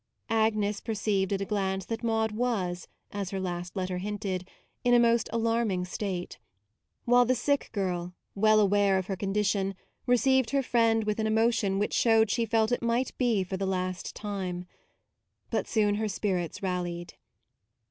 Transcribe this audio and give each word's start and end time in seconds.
Agnes 0.31 0.81
perceived 0.81 1.31
at 1.31 1.41
a 1.41 1.45
glance 1.45 1.85
that 1.85 2.03
Maude 2.03 2.31
was, 2.31 2.87
as 3.11 3.29
her 3.29 3.39
last 3.39 3.75
letter 3.75 3.99
hinted, 3.99 4.47
in 4.83 4.95
a 4.95 4.99
most 4.99 5.29
alarming 5.31 5.85
state: 5.85 6.39
while 7.05 7.23
the 7.23 7.35
sick 7.35 7.69
girl, 7.71 8.15
well 8.33 8.59
aware 8.59 8.97
of 8.97 9.05
her 9.05 9.15
condition, 9.15 9.75
received 10.07 10.49
her 10.49 10.63
friend 10.63 11.03
with 11.03 11.19
an 11.19 11.27
emotion 11.27 11.77
which 11.77 11.93
showed 11.93 12.31
she 12.31 12.47
felt 12.47 12.71
it 12.71 12.81
might 12.81 13.15
be 13.19 13.43
for 13.43 13.57
the 13.57 13.67
last 13.67 14.15
time. 14.15 14.65
But 15.51 15.67
soon 15.67 15.93
her 16.01 16.07
spirits 16.07 16.63
rallied. 16.63 17.13